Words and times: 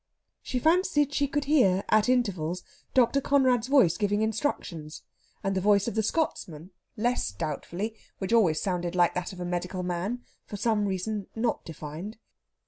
She 0.41 0.57
fancied 0.57 1.13
she 1.13 1.27
could 1.27 1.45
hear, 1.45 1.83
at 1.89 2.09
intervals, 2.09 2.63
Dr. 2.95 3.21
Conrad's 3.21 3.67
voice 3.67 3.97
giving 3.97 4.23
instructions; 4.23 5.03
and 5.43 5.53
the 5.55 5.61
voice 5.61 5.87
of 5.87 5.93
the 5.93 6.01
Scotsman, 6.01 6.71
less 6.97 7.31
doubtfully, 7.31 7.95
which 8.17 8.33
always 8.33 8.59
sounded 8.59 8.95
like 8.95 9.13
that 9.13 9.31
of 9.31 9.39
a 9.39 9.45
medical 9.45 9.83
man, 9.83 10.23
for 10.47 10.57
some 10.57 10.87
reason 10.87 11.27
not 11.35 11.63
defined. 11.65 12.17